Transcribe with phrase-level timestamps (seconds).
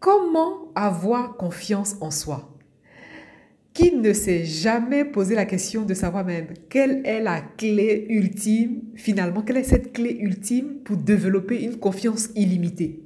[0.00, 2.48] Comment avoir confiance en soi?
[3.74, 8.80] Qui ne s'est jamais posé la question de savoir même quelle est la clé ultime,
[8.94, 13.02] finalement, quelle est cette clé ultime pour développer une confiance illimitée?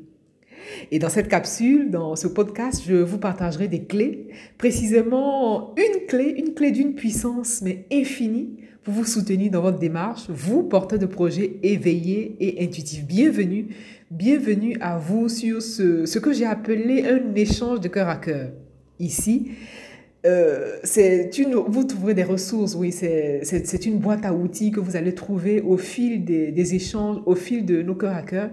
[0.92, 6.32] Et dans cette capsule, dans ce podcast, je vous partagerai des clés, précisément une clé,
[6.38, 11.06] une clé d'une puissance mais infinie pour vous soutenir dans votre démarche, vous porteurs de
[11.06, 13.06] projets éveillés et intuitifs.
[13.06, 13.68] Bienvenue,
[14.10, 18.50] bienvenue à vous sur ce, ce que j'ai appelé un échange de cœur à cœur.
[18.98, 19.52] Ici,
[20.26, 20.76] euh,
[21.38, 25.62] une, vous trouverez des ressources, oui, c'est une boîte à outils que vous allez trouver
[25.62, 28.50] au fil des, échanges, au fil de nos cœurs à cœur,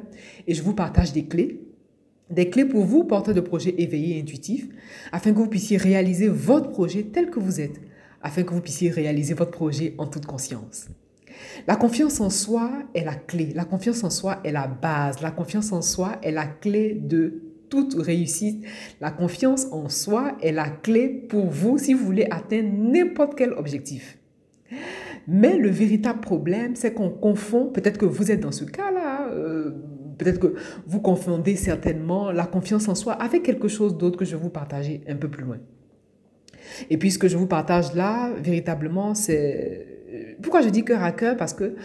[0.47, 1.59] et je vous partage des clés
[2.29, 4.69] des clés pour vous, porteurs de projets éveillés et intuitifs,
[5.11, 7.81] afin que vous puissiez réaliser votre projet tel que vous êtes,
[8.23, 10.87] afin que vous puissiez réaliser votre projet en toute conscience.
[11.67, 15.31] La confiance en soi est la clé, la confiance en soi est la base, la
[15.31, 18.63] confiance en soi est la clé de toute réussite.
[18.99, 23.53] La confiance en soi est la clé pour vous si vous voulez atteindre n'importe quel
[23.53, 24.17] objectif.
[25.27, 29.71] Mais le véritable problème, c'est qu'on confond, peut-être que vous êtes dans ce cas-là, euh,
[30.21, 30.53] Peut-être que
[30.85, 34.51] vous confondez certainement la confiance en soi avec quelque chose d'autre que je vais vous
[34.51, 35.57] partager un peu plus loin.
[36.89, 39.87] Et puis ce que je vous partage là, véritablement, c'est...
[40.41, 41.37] Pourquoi je dis cœur à cœur?
[41.37, 41.75] Parce que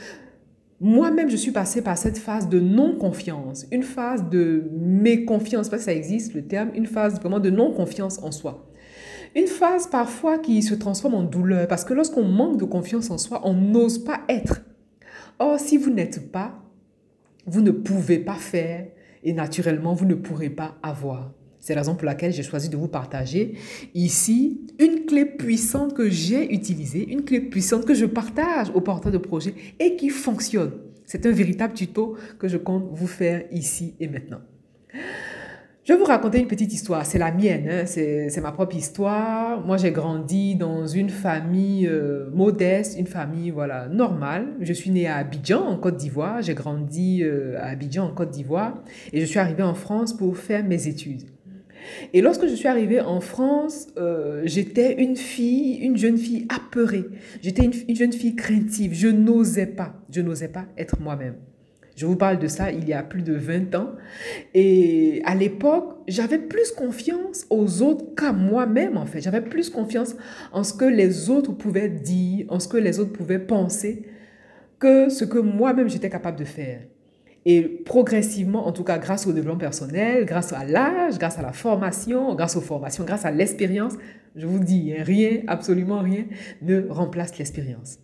[0.80, 5.86] moi-même, je suis passée par cette phase de non-confiance, une phase de méconfiance, parce que
[5.86, 8.70] ça existe le terme, une phase vraiment de non-confiance en soi.
[9.34, 13.18] Une phase parfois qui se transforme en douleur, parce que lorsqu'on manque de confiance en
[13.18, 14.62] soi, on n'ose pas être.
[15.38, 16.62] Or, si vous n'êtes pas,
[17.46, 18.86] vous ne pouvez pas faire
[19.22, 21.32] et naturellement, vous ne pourrez pas avoir.
[21.66, 23.54] C'est la raison pour laquelle j'ai choisi de vous partager
[23.92, 29.10] ici une clé puissante que j'ai utilisée, une clé puissante que je partage aux porteurs
[29.10, 30.70] de projets et qui fonctionne.
[31.06, 34.38] C'est un véritable tuto que je compte vous faire ici et maintenant.
[35.82, 37.04] Je vais vous raconter une petite histoire.
[37.04, 37.84] C'est la mienne, hein.
[37.84, 39.60] c'est ma propre histoire.
[39.66, 44.54] Moi, j'ai grandi dans une famille euh, modeste, une famille voilà normale.
[44.60, 46.42] Je suis née à Abidjan, en Côte d'Ivoire.
[46.42, 48.84] J'ai grandi euh, à Abidjan, en Côte d'Ivoire.
[49.12, 51.22] Et je suis arrivée en France pour faire mes études.
[52.12, 57.04] Et lorsque je suis arrivée en France, euh, j'étais une fille, une jeune fille apeurée.
[57.42, 58.94] J'étais une, une jeune fille craintive.
[58.94, 61.36] Je n'osais pas, je n'osais pas être moi-même.
[61.96, 63.92] Je vous parle de ça il y a plus de 20 ans.
[64.52, 69.22] Et à l'époque, j'avais plus confiance aux autres qu'à moi-même, en fait.
[69.22, 70.14] J'avais plus confiance
[70.52, 74.02] en ce que les autres pouvaient dire, en ce que les autres pouvaient penser,
[74.78, 76.80] que ce que moi-même j'étais capable de faire.
[77.48, 81.52] Et progressivement, en tout cas grâce au développement personnel, grâce à l'âge, grâce à la
[81.52, 83.94] formation, grâce aux formations, grâce à l'expérience,
[84.34, 86.24] je vous dis, rien, absolument rien
[86.60, 88.00] ne remplace l'expérience.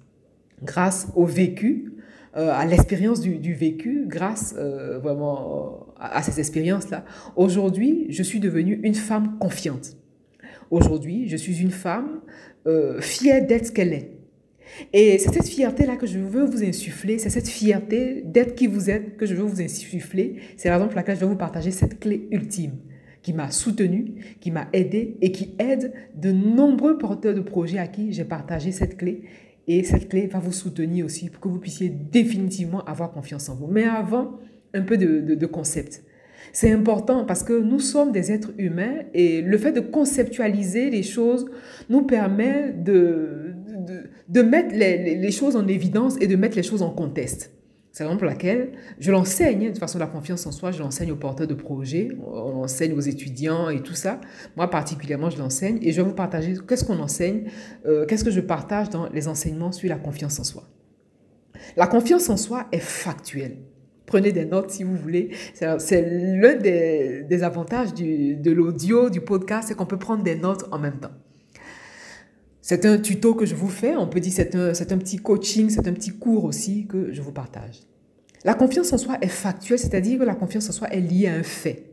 [0.62, 1.92] Grâce au vécu,
[2.36, 7.04] euh, à l'expérience du, vécu grâce euh, vraiment à, ces expériences-là.
[7.34, 9.96] Aujourd'hui, je suis devenue une femme confiante.
[10.70, 12.20] Aujourd'hui, je suis une femme
[12.68, 14.11] euh, fière d'être ce qu'elle est.
[14.92, 18.90] Et c'est cette fierté-là que je veux vous insuffler, c'est cette fierté d'être qui vous
[18.90, 20.36] êtes que je veux vous insuffler.
[20.56, 22.72] C'est la raison pour laquelle je vais vous partager cette clé ultime
[23.22, 27.86] qui m'a soutenu, qui m'a aidé et qui aide de nombreux porteurs de projets à
[27.86, 29.22] qui j'ai partagé cette clé
[29.68, 33.54] et cette clé va vous soutenir aussi pour que vous puissiez définitivement avoir confiance en
[33.54, 33.68] vous.
[33.68, 34.38] Mais avant,
[34.74, 36.02] un peu de, de, concept.
[36.52, 41.02] C'est important parce que nous sommes des êtres humains et le fait de conceptualiser les
[41.02, 41.46] choses
[41.88, 43.51] nous permet de,
[44.28, 47.52] de, mettre les, choses en évidence et de mettre les choses en contexte.
[47.92, 50.78] C'est la raison pour laquelle je l'enseigne, de façon de la confiance en soi, je
[50.78, 54.18] l'enseigne aux porteurs de projets, on l'enseigne aux étudiants et tout ça.
[54.56, 57.50] Moi particulièrement, je l'enseigne et je vais vous partager qu'est-ce qu'on enseigne,
[57.84, 60.64] euh, qu'est-ce que je partage dans les enseignements sur la confiance en soi.
[61.76, 63.58] La confiance en soi est factuelle.
[64.06, 65.30] Prenez des notes si vous voulez.
[65.52, 70.34] C'est l'un des, des, avantages du, de l'audio, du podcast, c'est qu'on peut prendre des
[70.34, 71.12] notes en même temps.
[72.62, 75.68] C'est un tuto que je vous fais, on peut dire c'est un, un petit coaching,
[75.68, 77.80] c'est un petit cours aussi que je vous partage.
[78.44, 81.34] La confiance en soi est factuelle, c'est-à-dire que la confiance en soi est liée à
[81.34, 81.90] un fait.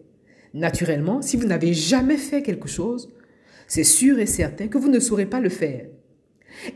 [0.53, 3.11] Naturellement, si vous n'avez jamais fait quelque chose,
[3.67, 5.87] c'est sûr et certain que vous ne saurez pas le faire.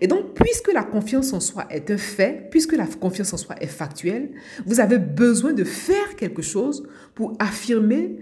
[0.01, 3.56] Et donc, puisque la confiance en soi est un fait, puisque la confiance en soi
[3.62, 4.31] est factuelle,
[4.66, 8.18] vous avez besoin de faire quelque chose pour affirmer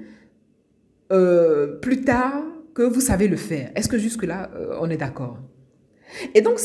[1.13, 2.43] euh, plus tard
[2.73, 3.71] que vous savez le faire.
[3.75, 5.39] Est-ce que jusque-là, euh, on est d'accord?
[6.33, 6.59] Et donc,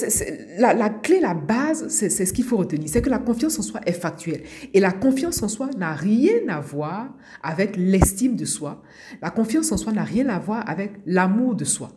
[0.58, 3.80] la, clé, la base, c'est ce qu'il faut retenir, c'est que la confiance en soi
[3.86, 4.42] est factuelle.
[4.74, 8.82] Et la confiance en soi n'a rien à voir avec l'estime de soi.
[9.22, 11.90] La confiance en soi n'a rien à voir avec l'amour de soi.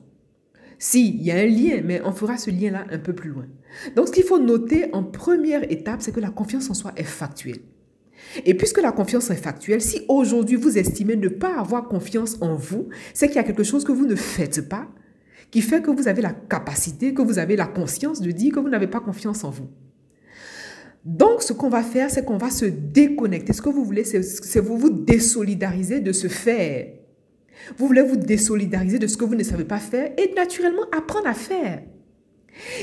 [0.78, 3.46] Si, il y a un lien, mais on fera ce lien-là un peu plus loin.
[3.95, 7.04] Donc, ce qu'il faut noter en première étape, c'est que la confiance en soi est
[7.04, 7.60] factuelle.
[8.45, 12.56] Et puisque la confiance est factuelle, si aujourd'hui vous estimez ne pas avoir confiance en
[12.56, 14.88] vous, c'est qu'il y a quelque chose que vous ne faites pas
[15.51, 18.60] qui fait que vous avez la capacité, que vous avez la conscience de dire que
[18.60, 19.68] vous n'avez pas confiance en vous.
[21.06, 23.54] Donc, ce qu'on va faire, c'est qu'on va se déconnecter.
[23.54, 26.88] Ce que vous voulez, c'est vous vous désolidariser de ce faire.
[27.78, 31.28] Vous voulez vous désolidariser de ce que vous ne savez pas faire et naturellement apprendre
[31.28, 31.81] à faire.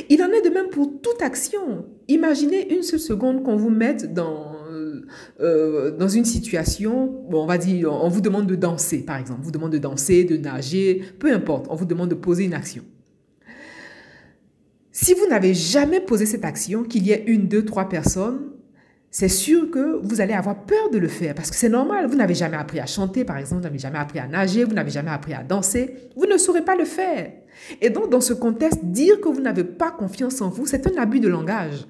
[0.08, 1.86] Il en est de même pour toute action.
[2.08, 4.55] Imaginez une seule seconde qu'on vous mette dans,
[5.40, 9.40] euh, dans une situation, on va dire, on vous demande de danser, par exemple.
[9.42, 11.66] On vous demande de danser, de nager, peu importe.
[11.70, 12.82] On vous demande de poser une action.
[14.92, 18.40] Si vous n'avez jamais posé cette action, qu'il y ait une, deux, trois personnes,
[19.10, 22.06] c'est sûr que vous allez avoir peur de le faire parce que c'est normal.
[22.06, 24.74] Vous n'avez jamais appris à chanter, par exemple, vous n'avez jamais appris à nager, vous
[24.74, 26.10] n'avez jamais appris à danser.
[26.16, 27.32] Vous ne saurez pas le faire.
[27.80, 31.00] Et donc, dans ce contexte, dire que vous n'avez pas confiance en vous, c'est un
[31.00, 31.86] abus de langage.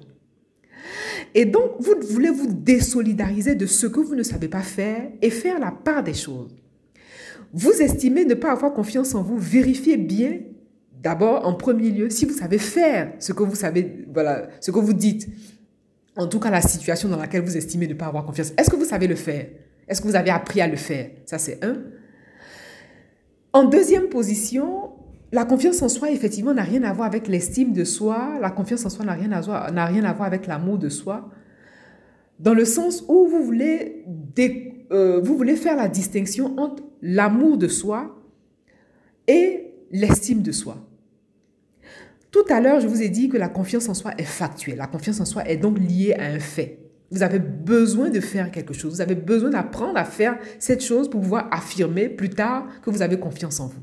[1.33, 5.29] Et donc, vous voulez vous désolidariser de ce que vous ne savez pas faire et
[5.29, 6.55] faire la part des choses.
[7.53, 10.39] Vous estimez ne pas avoir confiance en vous, vérifiez bien
[11.01, 14.79] d'abord en premier lieu si vous savez faire ce que vous savez, voilà, ce que
[14.79, 15.27] vous dites.
[16.15, 18.51] En tout cas, la situation dans laquelle vous estimez ne pas avoir confiance.
[18.57, 19.47] Est-ce que vous savez le faire?
[19.87, 21.11] Est-ce que vous avez appris à le faire?
[21.25, 21.77] Ça, c'est un.
[23.53, 24.91] En deuxième position,
[25.31, 28.37] la confiance en soi, effectivement, n'a rien à voir avec l'estime de soi.
[28.39, 31.29] La confiance en soi n'a rien, à voir, avec l'amour de soi.
[32.39, 34.05] Dans le sens où vous voulez,
[34.91, 38.21] euh, vous voulez faire la distinction entre l'amour de soi
[39.27, 40.77] et l'estime de soi.
[42.31, 44.77] Tout à l'heure, je vous ai dit que la confiance en soi est factuelle.
[44.77, 46.79] La confiance en soi est donc liée à un fait.
[47.09, 48.95] Vous avez besoin de faire quelque chose.
[48.95, 53.01] Vous avez besoin d'apprendre à faire cette chose pour pouvoir affirmer plus tard que vous
[53.01, 53.81] avez confiance en vous.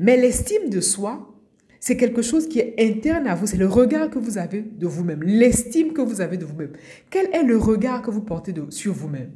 [0.00, 1.34] Mais l'estime de soi,
[1.80, 3.46] c'est quelque chose qui est interne à vous.
[3.46, 6.72] C'est le regard que vous avez de vous-même, l'estime que vous avez de vous-même.
[7.10, 9.30] Quel est le regard que vous portez sur vous-même?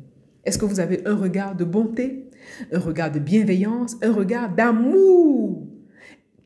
[0.44, 2.30] Est-ce que vous avez un regard de bonté,
[2.72, 5.66] un regard de bienveillance, un regard d'amour?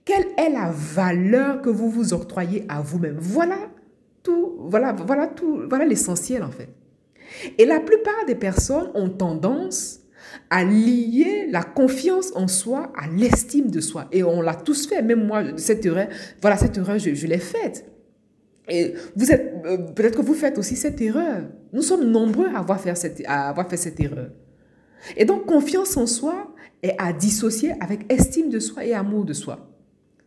[0.04, 3.18] Quelle est la valeur que vous vous octroyez à vous-même?
[3.20, 3.58] Voilà
[4.24, 6.68] tout, voilà, voilà tout, voilà l'essentiel en fait.
[7.58, 10.00] Et la plupart des personnes ont tendance
[10.50, 14.06] à lier la confiance en soi à l'estime de soi.
[14.12, 16.08] Et on l'a tous fait, même moi, cette erreur,
[16.40, 17.86] voilà, cette erreur, je, l'ai faite.
[18.68, 21.42] Et vous êtes, euh, peut-être que vous faites aussi cette erreur.
[21.72, 24.30] Nous sommes nombreux à avoir, fait cette, à avoir fait cette erreur.
[25.16, 29.32] Et donc, confiance en soi est à dissocier avec estime de soi et amour de
[29.32, 29.68] soi.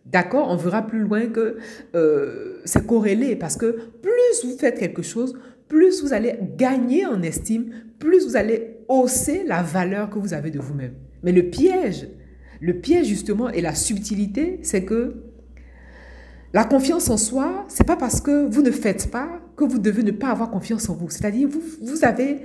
[0.06, 1.58] D'accord On verra plus loin que
[1.96, 5.38] euh, c'est corrélé parce que plus vous faites quelque chose,
[5.68, 10.52] plus vous allez gagner en estime, plus vous allez hausser la valeur que vous avez
[10.52, 10.94] de vous-même.
[11.24, 12.08] Mais le piège,
[12.62, 15.16] le piège justement et la subtilité, c'est que
[16.54, 20.04] la confiance en soi, c'est pas parce que vous ne faites pas que vous devez
[20.04, 21.10] ne pas avoir confiance en vous.
[21.10, 22.44] C'est-à-dire, vous, vous avez,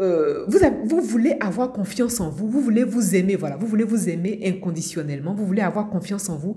[0.00, 3.84] euh, vous, vous voulez avoir confiance en vous, vous voulez vous aimer, voilà, vous voulez
[3.84, 6.56] vous aimer inconditionnellement, vous voulez avoir confiance en vous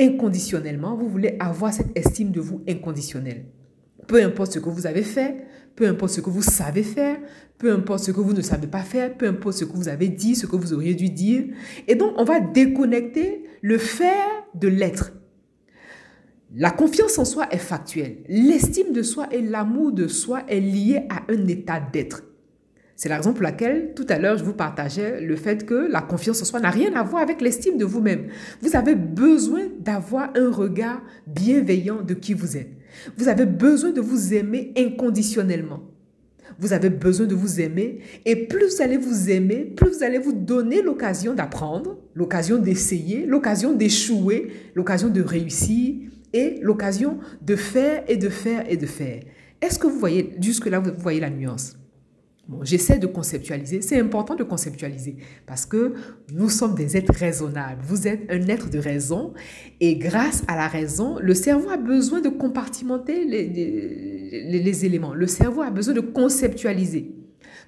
[0.00, 3.44] inconditionnellement, vous voulez avoir cette estime de vous inconditionnelle.
[4.06, 7.18] Peu importe ce que vous avez fait, peu importe ce que vous savez faire,
[7.58, 10.08] peu importe ce que vous ne savez pas faire, peu importe ce que vous avez
[10.08, 11.44] dit, ce que vous auriez dû dire.
[11.88, 15.12] Et donc, on va déconnecter le faire de l'être.
[16.54, 18.18] La confiance en soi est factuelle.
[18.28, 22.24] L'estime de soi et l'amour de soi est lié à un état d'être.
[22.94, 26.02] C'est la raison pour laquelle tout à l'heure je vous partageais le fait que la
[26.02, 28.28] confiance en soi n'a rien à voir avec l'estime de vous-même.
[28.60, 32.70] Vous avez besoin d'avoir un regard bienveillant de qui vous êtes.
[33.16, 35.80] Vous avez besoin de vous aimer inconditionnellement.
[36.58, 40.18] Vous avez besoin de vous aimer et plus vous allez vous aimer, plus vous allez
[40.18, 45.94] vous donner l'occasion d'apprendre, l'occasion d'essayer, l'occasion d'échouer, l'occasion de réussir
[46.32, 49.20] et l'occasion de faire et de faire et de faire.
[49.60, 51.76] Est-ce que vous voyez, jusque-là, vous voyez la nuance?
[52.62, 53.82] J'essaie de conceptualiser.
[53.82, 55.94] C'est important de conceptualiser parce que
[56.32, 57.82] nous sommes des êtres raisonnables.
[57.84, 59.32] Vous êtes un être de raison
[59.80, 65.14] et grâce à la raison, le cerveau a besoin de compartimenter les, les, les éléments.
[65.14, 67.14] Le cerveau a besoin de conceptualiser.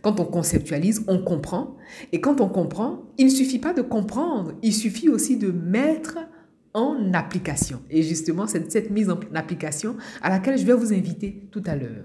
[0.03, 1.77] Quand on conceptualise, on comprend.
[2.13, 6.19] Et quand on comprend, il ne suffit pas de comprendre, il suffit aussi de mettre
[6.75, 7.81] en application.
[7.89, 11.77] Et justement, c'est cette mise en application à laquelle je vais vous inviter tout à
[11.77, 12.05] l'heure.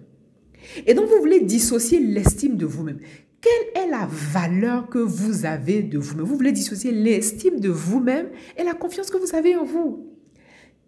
[0.85, 2.99] Et donc, vous voulez dissocier l'estime de vous-même.
[3.41, 6.25] Quelle est la valeur que vous avez de vous-même?
[6.25, 10.07] Vous voulez dissocier l'estime de vous-même et la confiance que vous avez en vous.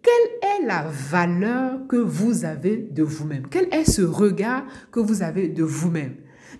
[0.02, 3.46] Quelle est la valeur que vous avez de vous-même?
[3.50, 6.16] Quel est ce regard que vous avez de vous-même?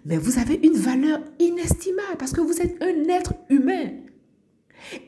[0.07, 3.91] Mais vous avez une valeur inestimable parce que vous êtes un être humain.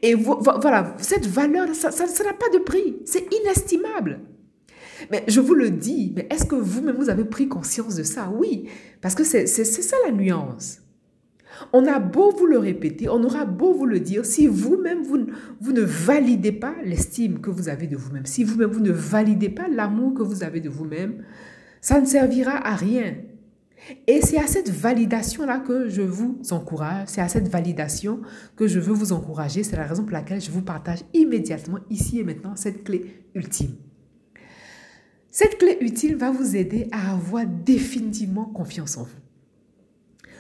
[0.02, 2.96] Et voilà, cette valeur, ça n'a pas de prix.
[3.06, 4.20] C'est inestimable.
[5.10, 8.30] Mais je vous le dis, mais est-ce que vous-même, vous avez pris conscience de ça?
[8.34, 8.68] Oui,
[9.00, 10.80] parce que c'est ça la nuance.
[11.72, 15.26] On a beau vous le répéter, on aura beau vous le dire, si vous-même, vous,
[15.60, 19.50] vous ne validez pas l'estime que vous avez de vous-même, si vous-même, vous ne validez
[19.50, 21.22] pas l'amour que vous avez de vous-même,
[21.80, 23.14] ça ne servira à rien.
[24.06, 28.22] Et c'est à cette validation-là que je vous encourage, c'est à cette validation
[28.56, 29.62] que je veux vous encourager.
[29.62, 33.76] C'est la raison pour laquelle je vous partage immédiatement, ici et maintenant, cette clé ultime.
[35.36, 39.18] Cette clé utile va vous aider à avoir définitivement confiance en vous.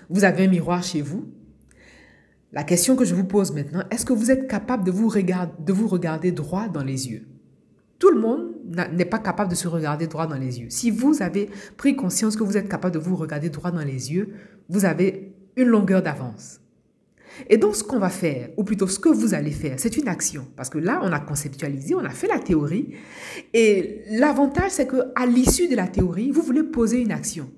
[0.08, 1.32] Vous avez un miroir chez vous.
[2.52, 5.52] La question que je vous pose maintenant, est-ce que vous êtes capable de vous, regarder,
[5.58, 7.26] de vous regarder droit dans les yeux?
[7.98, 8.52] Tout le monde
[8.92, 10.70] n'est pas capable de se regarder droit dans les yeux.
[10.70, 14.12] Si vous avez pris conscience que vous êtes capable de vous regarder droit dans les
[14.12, 14.32] yeux,
[14.68, 16.60] vous avez une longueur d'avance.
[17.48, 20.08] Et donc, ce qu'on va faire, ou plutôt ce que vous allez faire, c'est une
[20.08, 20.46] action.
[20.56, 22.94] Parce que là, on a conceptualisé, on a fait la théorie.
[23.52, 27.50] Et l'avantage, c'est qu'à l'issue de la théorie, vous voulez poser une action.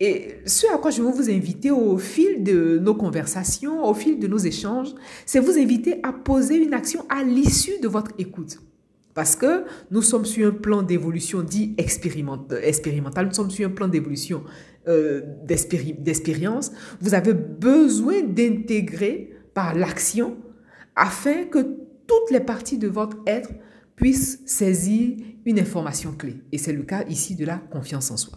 [0.00, 4.18] Et ce à quoi je veux vous inviter au fil de nos conversations, au fil
[4.18, 4.94] de nos échanges,
[5.26, 8.58] c'est vous inviter à poser une action à l'issue de votre écoute.
[9.16, 13.88] Parce que nous sommes sur un plan d'évolution dit expérimental, nous sommes sur un plan
[13.88, 14.44] d'évolution
[14.88, 16.70] euh, d'expérience.
[17.00, 20.36] Vous avez besoin d'intégrer par l'action
[20.96, 21.60] afin que
[22.06, 23.48] toutes les parties de votre être
[23.96, 26.36] puissent saisir une information clé.
[26.52, 28.36] Et c'est le cas ici de la confiance en soi.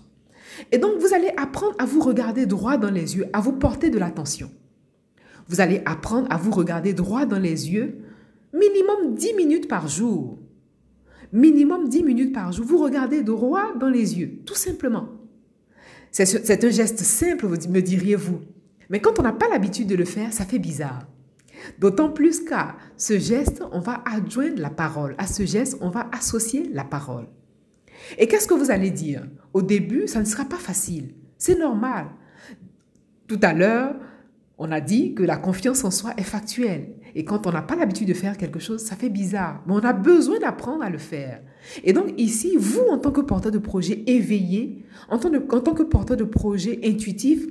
[0.71, 3.89] Et donc, vous allez apprendre à vous regarder droit dans les yeux, à vous porter
[3.89, 4.50] de l'attention.
[5.50, 7.98] Vous allez apprendre à vous regarder droit dans les yeux
[8.53, 10.39] minimum 10 minutes par jour
[11.31, 12.65] minimum 10 minutes par jour.
[12.65, 15.09] Vous regardez droit dans les yeux, tout simplement.
[16.12, 18.41] C'est un geste simple, me diriez-vous.
[18.89, 21.07] Mais quand on n'a pas l'habitude de le faire, ça fait bizarre.
[21.77, 25.13] D'autant plus qu'à ce geste, on va adjoindre la parole.
[25.17, 27.27] À ce geste, on va associer la parole.
[28.17, 29.27] Et qu'est-ce que vous allez dire?
[29.53, 31.13] Au début, ça ne sera pas facile.
[31.38, 32.07] C'est normal.
[33.27, 33.95] Tout à l'heure,
[34.57, 36.95] on a dit que la confiance en soi est factuelle.
[37.15, 39.63] Et quand on n'a pas l'habitude de faire quelque chose, ça fait bizarre.
[39.65, 41.41] Mais on a besoin d'apprendre à le faire.
[41.83, 46.17] Et donc ici, vous, en tant que porteur de projet éveillé, en tant, que porteur
[46.17, 47.47] de projet intuitif,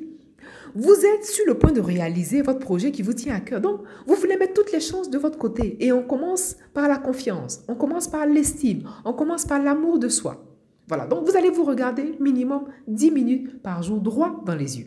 [0.74, 3.60] vous êtes sur le point de réaliser votre projet qui vous tient à cœur.
[3.60, 5.76] Donc, vous voulez mettre toutes les chances de votre côté.
[5.84, 10.08] Et on commence par la confiance, on commence par l'estime, on commence par l'amour de
[10.08, 10.44] soi.
[10.86, 14.86] Voilà, donc vous allez vous regarder minimum 10 minutes par jour droit dans les yeux.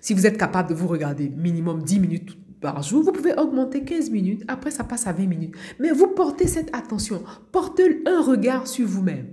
[0.00, 3.82] Si vous êtes capable de vous regarder minimum 10 minutes par jour, vous pouvez augmenter
[3.82, 5.54] 15 minutes, après ça passe à 20 minutes.
[5.78, 9.26] Mais vous portez cette attention, portez un regard sur vous-même.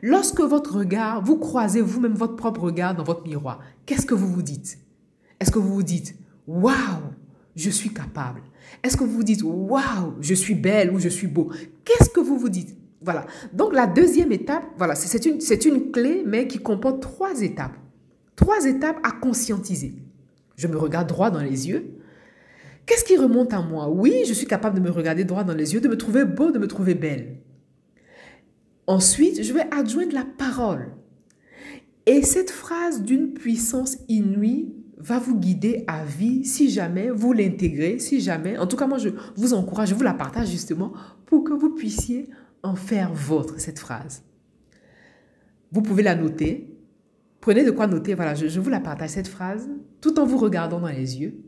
[0.00, 4.28] Lorsque votre regard, vous croisez vous-même votre propre regard dans votre miroir, qu'est-ce que vous
[4.28, 4.78] vous dites?
[5.40, 6.14] Est-ce que vous vous dites,
[6.46, 6.72] waouh,
[7.56, 8.40] je suis capable?
[8.82, 11.50] Est-ce que vous vous dites, waouh, je suis belle ou je suis beau?
[11.84, 12.76] Qu'est-ce que vous vous dites?
[13.02, 13.26] Voilà.
[13.52, 17.76] Donc la deuxième étape, voilà, c'est une, une clé, mais qui comporte trois étapes.
[18.36, 19.94] Trois étapes à conscientiser.
[20.56, 21.98] Je me regarde droit dans les yeux.
[22.86, 23.88] Qu'est-ce qui remonte à moi?
[23.88, 26.50] Oui, je suis capable de me regarder droit dans les yeux, de me trouver beau,
[26.50, 27.38] de me trouver belle.
[28.86, 30.88] Ensuite, je vais adjoindre la parole.
[32.06, 37.98] Et cette phrase d'une puissance inouïe va vous guider à vie si jamais vous l'intégrez,
[37.98, 40.92] si jamais, en tout cas moi je vous encourage, je vous la partage justement
[41.26, 42.28] pour que vous puissiez
[42.62, 44.22] en faire votre, cette phrase.
[45.72, 46.72] Vous pouvez la noter,
[47.42, 49.68] Prenez de quoi noter, voilà, je, vous la partage cette phrase,
[50.00, 51.42] tout en vous regardant dans les yeux.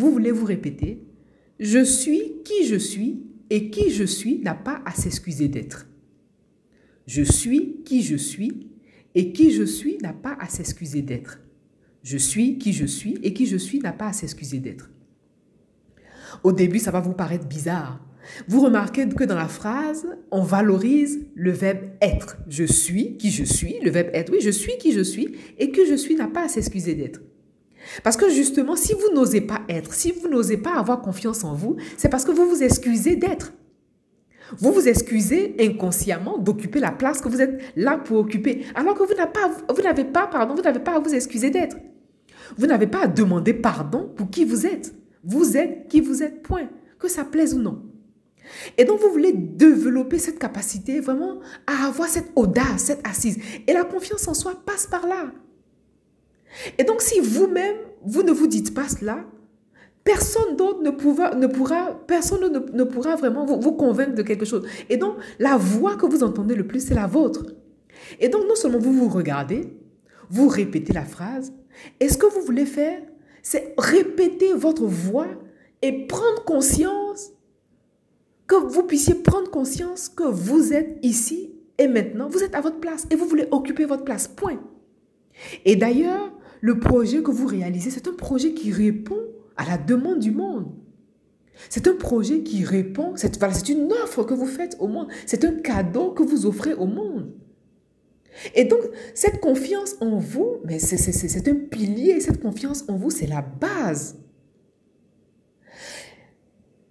[0.00, 1.02] Vous voulez vous répéter,
[1.58, 5.86] je suis qui je suis et qui je suis n'a pas à s'excuser d'être.
[7.06, 8.70] Je suis qui je suis
[9.14, 11.42] et qui je suis n'a pas à s'excuser d'être.
[12.02, 14.90] Je suis qui je suis et qui je suis n'a pas à s'excuser d'être.
[16.44, 18.00] Au début, ça va vous paraître bizarre.
[18.48, 22.38] Vous remarquez que dans la phrase, on valorise le verbe être.
[22.48, 25.70] Je suis qui je suis, le verbe être, oui, je suis qui je suis, et
[25.70, 27.20] que je suis n'a pas à s'excuser d'être.
[28.02, 31.54] Parce que justement, si vous n'osez pas être, si vous n'osez pas avoir confiance en
[31.54, 33.52] vous, c'est parce que vous vous excusez d'être.
[34.58, 39.02] Vous vous excusez inconsciemment d'occuper la place que vous êtes là pour occuper, alors que
[39.04, 41.76] vous n'avez pas, pardon, vous n'avez pas à vous excuser d'être.
[42.58, 44.94] Vous n'avez pas à demander pardon pour qui vous êtes.
[45.22, 46.68] Vous êtes qui vous êtes, point.
[46.98, 47.82] Que ça plaise ou non.
[48.76, 53.38] Et donc, vous voulez développer cette capacité vraiment à avoir cette audace, cette assise.
[53.66, 55.32] Et la confiance en soi passe par là.
[56.78, 59.24] Et donc, si vous-même, vous ne vous dites pas cela,
[60.04, 64.22] personne d'autre ne, pourra, ne pourra, personne ne, ne pourra vraiment vous, vous, convaincre de
[64.22, 64.66] quelque chose.
[64.88, 67.44] Et donc, la voix que vous entendez le plus, c'est la vôtre.
[68.18, 69.76] Et donc, non seulement vous vous regardez,
[70.28, 71.52] vous répétez la phrase,
[71.98, 73.00] et ce que vous voulez faire,
[73.42, 75.28] c'est répéter votre voix
[75.82, 77.32] et prendre conscience
[78.46, 82.80] que vous puissiez prendre conscience que vous êtes ici Et maintenant, vous êtes à votre
[82.80, 84.28] place et vous voulez occuper votre place.
[84.28, 84.60] Point.
[85.64, 89.20] Et d'ailleurs, le projet que vous réalisez, c'est un projet qui répond
[89.56, 90.72] à la demande du monde.
[91.68, 95.52] C'est un projet qui répond, c'est une offre que vous faites au monde, c'est un
[95.52, 97.32] cadeau que vous offrez au monde.
[98.54, 98.80] Et donc,
[99.14, 104.18] cette confiance en vous, mais c'est un pilier, cette confiance en vous, c'est la base.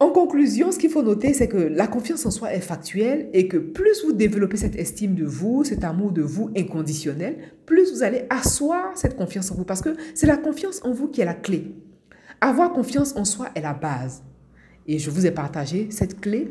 [0.02, 3.50] En conclusion, ce qu'il faut noter, c'est que la confiance en soi est factuelle et
[3.50, 8.04] que plus vous développez cette estime de vous, cet amour de vous inconditionnel, plus vous
[8.04, 11.26] allez asseoir cette confiance en vous parce que c'est la confiance en vous qui est
[11.26, 11.76] la clé.
[12.40, 14.24] Avoir confiance en soi est la base.
[14.88, 16.50] Et je vous ai partagé cette clé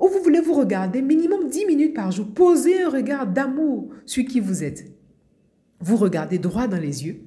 [0.00, 2.26] où vous voulez vous regarder minimum 10 minutes par jour.
[2.34, 4.86] Posez un regard d'amour sur qui vous êtes.
[5.78, 7.20] Vous regardez droit dans les yeux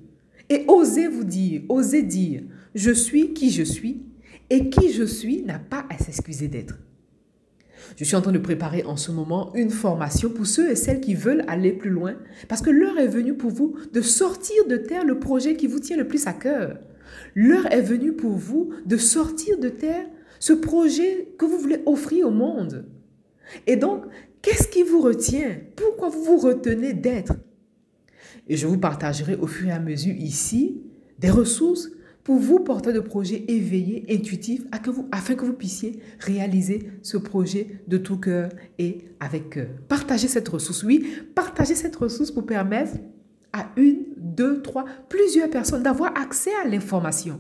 [0.50, 2.43] et osez vous dire, osez dire,
[2.75, 4.03] je suis qui je suis
[4.50, 6.78] et qui je suis n'a pas à s'excuser d'être.
[7.98, 11.02] Je suis en train de préparer en ce moment une formation pour ceux et celles
[11.02, 12.16] qui veulent aller plus loin,
[12.48, 15.80] parce que l'heure est venue pour vous de sortir de terre le projet qui vous
[15.80, 16.80] tient le plus à cœur.
[17.36, 20.08] L'heure est venue pour vous de sortir de terre
[20.40, 22.86] ce projet que vous voulez offrir au monde.
[23.68, 24.06] Et donc,
[24.42, 25.58] qu'est-ce qui vous retient?
[25.75, 27.34] Pourquoi vous vous retenez d'être?
[28.48, 30.82] Et je vous partagerai au fur et à mesure ici
[31.20, 31.90] des ressources
[32.25, 34.63] pour vous, porter de projets éveillés, intuitifs,
[35.12, 39.67] afin que vous puissiez réaliser ce projet de tout cœur et avec cœur.
[39.88, 41.05] Partagez cette ressource, oui,
[41.36, 42.94] partagez cette ressource pour permettre
[43.53, 47.39] à une, deux, trois, plusieurs personnes d'avoir accès à l'information.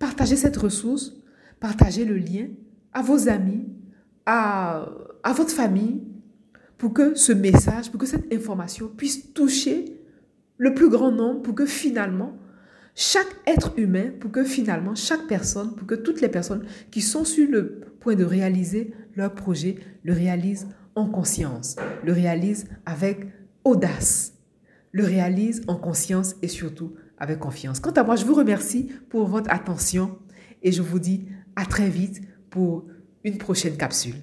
[0.00, 1.14] Partagez cette ressource,
[1.60, 2.48] partagez le lien
[2.92, 3.64] à vos amis,
[4.26, 4.88] à,
[5.22, 6.02] à votre famille,
[6.78, 10.00] pour que ce message, pour que cette information puisse toucher
[10.58, 12.36] le plus grand nombre, pour que finalement,
[12.94, 17.24] chaque être humain pour que finalement chaque personne, pour que toutes les personnes qui sont
[17.24, 23.26] sur le point de réaliser leur projet le réalisent en conscience, le réalisent avec
[23.64, 24.34] audace,
[24.92, 27.80] le réalisent en conscience et surtout avec confiance.
[27.80, 30.18] Quant à moi, je vous remercie pour votre attention
[30.62, 32.86] et je vous dis à très vite pour
[33.24, 34.16] une prochaine capsule.